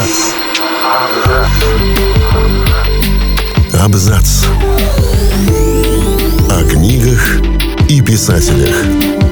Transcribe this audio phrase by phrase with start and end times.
[0.00, 0.32] Абзац.
[3.84, 4.44] Абзац.
[6.50, 7.40] О книгах
[7.86, 8.74] и писателях.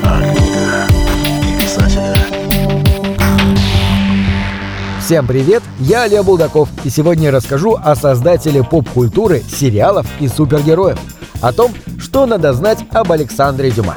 [0.02, 0.90] О книгах
[1.40, 2.18] и писателях.
[5.02, 10.98] Всем привет, я Олег Булдаков, и сегодня я расскажу о создателе поп-культуры, сериалов и супергероев.
[11.40, 13.94] О том, что надо знать об Александре Дюма.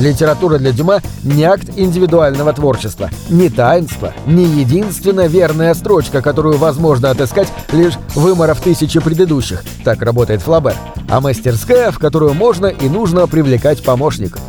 [0.00, 7.10] Литература для Дюма не акт индивидуального творчества, не таинство, не единственная верная строчка, которую возможно
[7.10, 10.74] отыскать, лишь выморов тысячи предыдущих, так работает Флабер,
[11.10, 14.40] а мастерская, в которую можно и нужно привлекать помощников.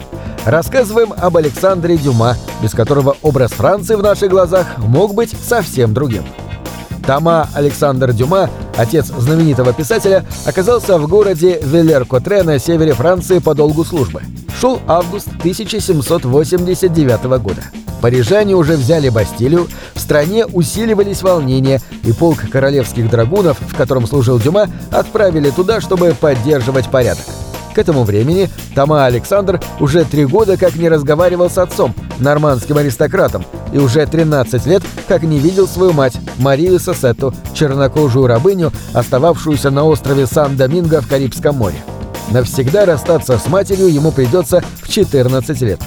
[0.46, 6.24] Рассказываем об Александре Дюма, без которого образ Франции в наших глазах мог быть совсем другим.
[7.06, 13.84] Тома Александр Дюма, отец знаменитого писателя, оказался в городе Велер-Котре на севере Франции по долгу
[13.84, 14.22] службы.
[14.60, 17.64] Шел август 1789 года.
[18.02, 24.40] Парижане уже взяли Бастилию, в стране усиливались волнения, и полк королевских драгунов, в котором служил
[24.40, 27.26] Дюма, отправили туда, чтобы поддерживать порядок.
[27.74, 33.46] К этому времени Тома Александр уже три года как не разговаривал с отцом, нормандским аристократом,
[33.72, 39.86] и уже 13 лет как не видел свою мать, Марию Сосетту, чернокожую рабыню, остававшуюся на
[39.86, 41.78] острове Сан-Доминго в Карибском море.
[42.32, 45.82] Навсегда расстаться с матерью ему придется в 14 лет.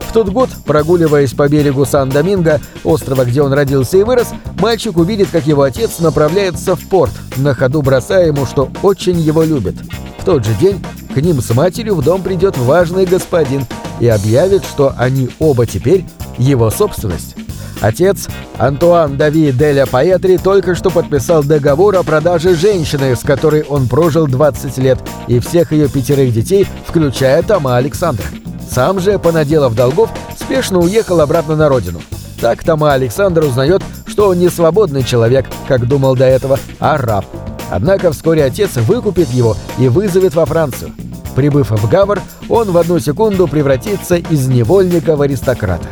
[0.00, 5.28] В тот год, прогуливаясь по берегу Сан-Доминго, острова, где он родился и вырос, мальчик увидит,
[5.30, 9.76] как его отец направляется в порт, на ходу бросая ему, что очень его любит.
[10.18, 10.82] В тот же день
[11.14, 13.66] к ним с матерью в дом придет важный господин
[13.98, 16.04] и объявит, что они оба теперь
[16.38, 17.36] его собственность.
[17.80, 23.88] Отец, Антуан Дави Деля Паэтри, только что подписал договор о продаже женщины, с которой он
[23.88, 28.26] прожил 20 лет, и всех ее пятерых детей, включая Тома Александра.
[28.70, 32.00] Сам же, понаделав долгов, спешно уехал обратно на родину.
[32.40, 37.24] Так Тома Александр узнает, что он не свободный человек, как думал до этого, а раб.
[37.70, 40.92] Однако вскоре отец выкупит его и вызовет во Францию.
[41.36, 45.86] Прибыв в Гавр, он в одну секунду превратится из невольника в аристократа.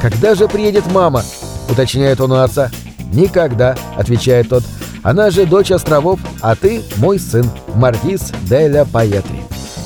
[0.00, 1.24] «Когда же приедет мама?»—
[1.68, 2.70] уточняет он у отца.
[3.12, 4.62] «Никогда»,— отвечает тот.
[5.02, 9.42] «Она же дочь островов, а ты мой сын, Маркиз Деля Паэтри.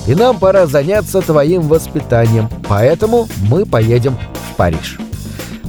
[0.07, 4.17] И нам пора заняться твоим воспитанием, поэтому мы поедем
[4.53, 4.99] в Париж».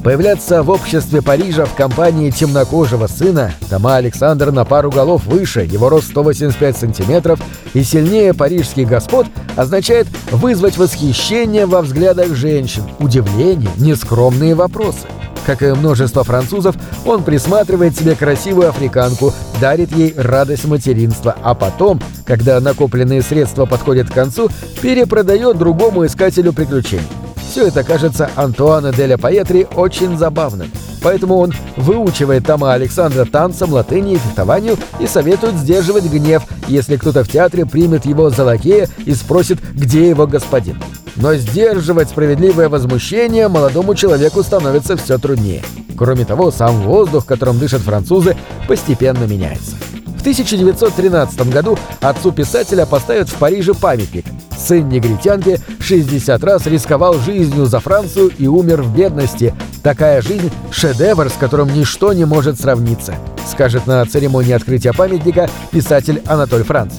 [0.03, 5.89] Появляться в обществе Парижа в компании темнокожего сына Тома Александр на пару голов выше, его
[5.89, 7.39] рост 185 сантиметров
[7.73, 9.27] и сильнее парижских господ
[9.57, 15.07] означает вызвать восхищение во взглядах женщин, удивление, нескромные вопросы.
[15.45, 22.01] Как и множество французов, он присматривает себе красивую африканку, дарит ей радость материнства, а потом,
[22.25, 24.49] когда накопленные средства подходят к концу,
[24.81, 27.07] перепродает другому искателю приключений.
[27.49, 30.71] Все это кажется Антуана Деля Паэтри очень забавным.
[31.01, 37.23] Поэтому он выучивает Тома Александра танцам, латыни и фехтованию и советует сдерживать гнев, если кто-то
[37.23, 40.79] в театре примет его за лакея и спросит, где его господин.
[41.15, 45.63] Но сдерживать справедливое возмущение молодому человеку становится все труднее.
[45.97, 49.75] Кроме того, сам воздух, которым дышат французы, постепенно меняется.
[50.19, 54.25] В 1913 году отцу писателя поставят в Париже памятник.
[54.57, 59.56] Сын негритянки 60 раз рисковал жизнью за Францию и умер в бедности.
[59.81, 63.16] Такая жизнь– шедевр, с которым ничто не может сравниться,
[63.50, 66.96] скажет на церемонии открытия памятника писатель Анатоль Франц.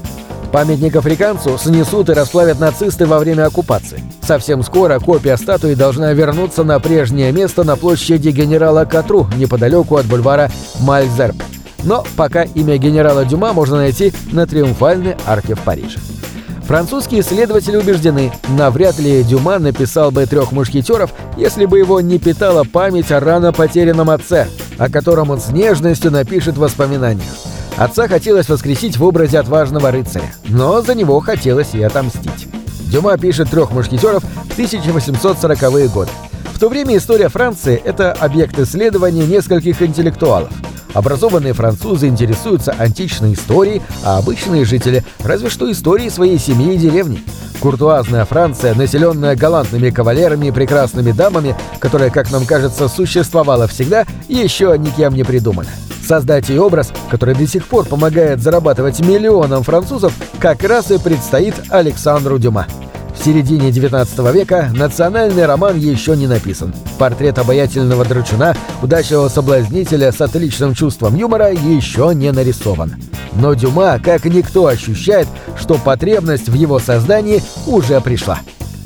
[0.50, 4.02] Памятник африканцу снесут и расплавят нацисты во время оккупации.
[4.22, 10.06] Совсем скоро копия статуи должна вернуться на прежнее место на площади генерала Катру, неподалеку от
[10.06, 10.50] бульвара
[10.80, 11.36] Мальзерб.
[11.84, 15.98] Но пока имя генерала Дюма можно найти на Триумфальной арке в Париже.
[16.70, 22.62] Французские исследователи убеждены, навряд ли Дюма написал бы «Трех мушкетеров», если бы его не питала
[22.62, 24.46] память о рано потерянном отце,
[24.78, 27.26] о котором он с нежностью напишет в воспоминаниях.
[27.76, 32.46] Отца хотелось воскресить в образе отважного рыцаря, но за него хотелось и отомстить.
[32.82, 36.10] Дюма пишет «Трех мушкетеров» в 1840-е годы.
[36.52, 40.52] В то время история Франции– это объект исследования нескольких интеллектуалов–
[40.94, 47.22] Образованные французы интересуются античной историей, а обычные жители– разве что историей своей семьи и деревни.
[47.60, 54.74] Куртуазная Франция, населенная галантными кавалерами и прекрасными дамами, которая, как нам кажется, существовала всегда, еще
[54.78, 55.68] никем не придумана.
[56.02, 61.54] Создать ее образ, который до сих пор помогает зарабатывать миллионам французов, как раз и предстоит
[61.68, 62.66] Александру Дюма.
[63.20, 66.72] В середине 19 века национальный роман еще не написан.
[66.98, 72.94] Портрет обаятельного драчуна, удачливого соблазнителя с отличным чувством юмора еще не нарисован.
[73.34, 75.28] Но Дюма, как никто, ощущает,
[75.58, 78.38] что потребность в его создании уже пришла.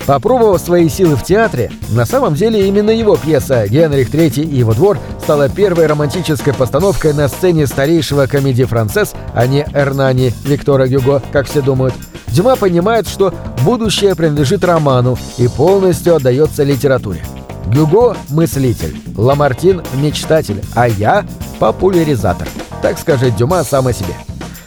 [0.05, 4.75] Попробовав свои силы в театре, на самом деле именно его пьеса «Генрих III и его
[4.75, 11.23] двор» стала первой романтической постановкой на сцене старейшего комедии «Францесс», а не «Эрнани» Виктора Гюго,
[11.31, 11.95] как все думают.
[12.35, 13.33] Дюма понимает, что
[13.65, 17.25] будущее принадлежит роману и полностью отдается литературе.
[17.67, 21.25] Гюго– мыслитель, Ламартин– мечтатель, а я–
[21.61, 22.49] популяризатор.
[22.83, 24.15] Так скажет Дюма сам о себе.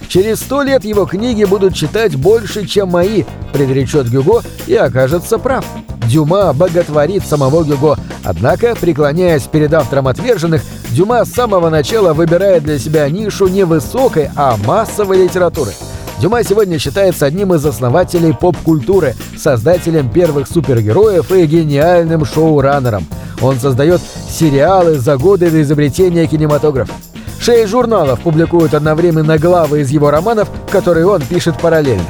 [0.08, 5.66] Через сто лет его книги будут читать больше, чем мои, предречет Гюго и окажется прав.
[6.06, 12.78] Дюма боготворит самого Гюго, однако, преклоняясь перед автором «Отверженных», Дюма с самого начала выбирает для
[12.78, 15.72] себя нишу не высокой, а массовой литературы.
[16.20, 23.06] Дюма сегодня считается одним из основателей поп-культуры, создателем первых супергероев и гениальным шоураннером.
[23.40, 26.92] Он создает сериалы за годы до изобретения кинематографа.
[27.38, 32.02] Шесть журналов публикуют одновременно главы из его романов, которые он пишет параллельно.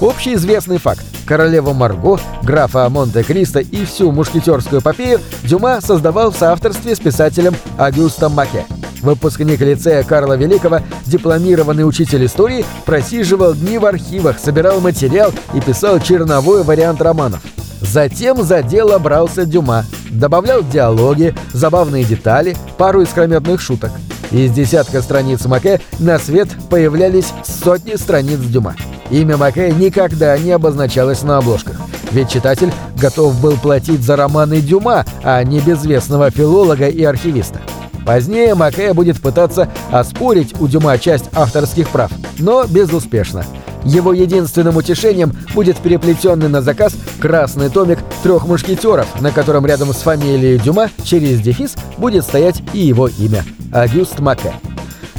[0.00, 1.04] Общеизвестный факт.
[1.26, 8.32] Королеву Марго, графа Монте-Кристо и всю мушкетерскую эпопею Дюма создавал в соавторстве с писателем Агюстом
[8.32, 8.64] Маке.
[9.02, 16.00] Выпускник лицея Карла Великого, дипломированный учитель истории, просиживал дни в архивах, собирал материал и писал
[16.00, 17.40] черновой вариант романов.
[17.80, 23.90] Затем за дело брался Дюма, добавлял диалоги, забавные детали, пару искрометных шуток.
[24.30, 28.76] Из десятка страниц Маке на свет появлялись сотни страниц Дюма.
[29.10, 31.80] Имя Маке никогда не обозначалось на обложках.
[32.12, 37.60] Ведь читатель готов был платить за романы Дюма, а не безвестного филолога и архивиста.
[38.06, 43.44] Позднее Маке будет пытаться оспорить у Дюма часть авторских прав, но безуспешно.
[43.84, 49.98] Его единственным утешением будет переплетенный на заказ красный томик трех мушкетеров, на котором рядом с
[49.98, 54.52] фамилией Дюма через дефис будет стоять и его имя– Агюст Маке.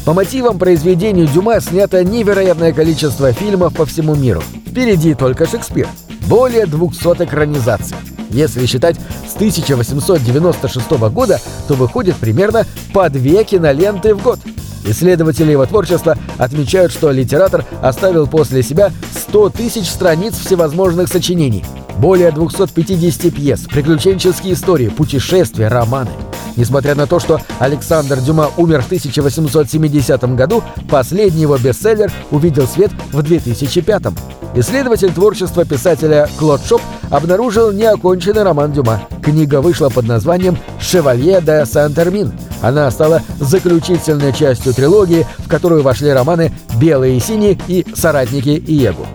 [0.05, 4.43] По мотивам произведений Дюма снято невероятное количество фильмов по всему миру.
[4.67, 5.87] Впереди только Шекспир.
[6.27, 7.95] Более 200 экранизаций.
[8.29, 8.95] Если считать
[9.27, 14.39] с 1896 года, то выходит примерно по две киноленты в год.
[14.85, 21.65] Исследователи его творчества отмечают, что литератор оставил после себя 100 тысяч страниц всевозможных сочинений,
[21.97, 26.11] более 250 пьес, приключенческие истории, путешествия, романы.
[26.55, 32.91] Несмотря на то, что Александр Дюма умер в 1870 году, последний его бестселлер увидел свет
[33.11, 34.17] в 2005 -м.
[34.53, 39.01] Исследователь творчества писателя Клод Шоп обнаружил неоконченный роман Дюма.
[39.21, 42.33] Книга вышла под названием «Шевалье де Сент-Эрмин».
[42.61, 49.07] Она стала заключительной частью трилогии, в которую вошли романы «Белые и синие» и «Соратники Иегу».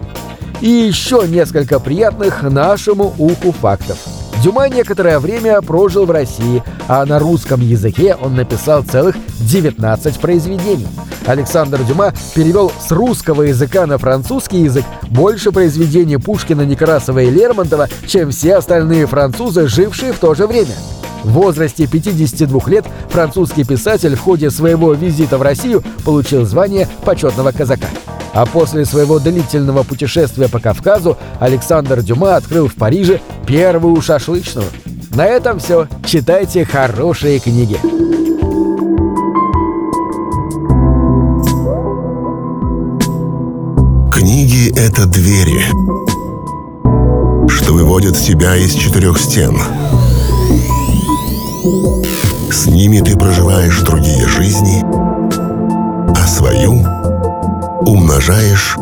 [0.62, 3.98] И еще несколько приятных нашему уху фактов.
[4.42, 10.86] Дюма некоторое время прожил в России, а на русском языке он написал целых 19 произведений.
[11.26, 17.88] Александр Дюма перевел с русского языка на французский язык больше произведений Пушкина, Некрасова и Лермонтова,
[18.06, 20.74] чем все остальные французы, жившие в то же время.
[21.26, 27.50] В возрасте 52 лет французский писатель в ходе своего визита в Россию получил звание почетного
[27.50, 27.88] казака.
[28.32, 34.68] А после своего длительного путешествия по Кавказу Александр Дюма открыл в Париже первую шашлычную.
[35.16, 35.88] На этом все.
[36.06, 37.76] Читайте хорошие книги.
[44.12, 45.64] Книги— это двери,
[47.48, 49.56] что выводят тебя из четырех стен.
[52.50, 54.82] С ними ты проживаешь другие жизни,
[56.16, 56.86] а свою
[57.82, 58.76] умножаешь